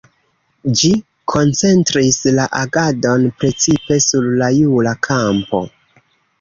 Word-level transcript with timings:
Ĝi 0.79 0.87
koncentris 1.33 2.17
la 2.39 2.47
agadon 2.61 3.29
precipe 3.43 4.01
sur 4.09 4.29
la 4.43 4.51
jura 4.59 4.99
kampo. 5.13 5.65